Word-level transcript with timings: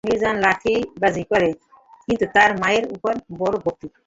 নিরঞ্জন 0.03 0.35
লাঠিবাজি 0.45 1.23
করে, 1.31 1.49
কিন্তু 2.07 2.25
তার 2.35 2.51
মায়ের 2.61 2.85
উপর 2.95 3.13
বড় 3.39 3.55
ভক্তি। 3.65 3.87